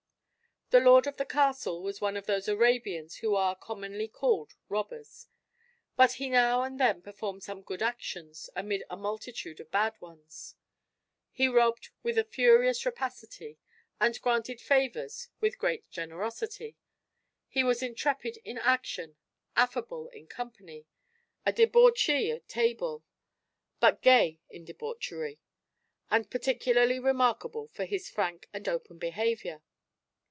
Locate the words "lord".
0.79-1.05